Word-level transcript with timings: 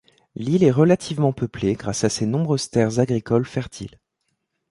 L'île 0.33 0.63
est 0.63 0.71
relativement 0.71 1.31
peuplée 1.31 1.73
grâce 1.75 2.03
à 2.03 2.09
ses 2.09 2.25
nombreuses 2.25 2.71
terres 2.71 2.97
agricoles 2.97 3.45
fertiles. 3.45 3.99